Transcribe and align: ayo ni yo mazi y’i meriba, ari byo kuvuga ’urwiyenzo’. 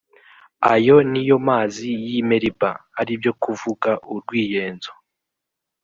ayo 0.73 0.95
ni 1.11 1.21
yo 1.29 1.37
mazi 1.47 1.89
y’i 2.09 2.21
meriba, 2.29 2.71
ari 2.99 3.13
byo 3.21 3.33
kuvuga 3.43 3.89
’urwiyenzo’. 4.11 4.91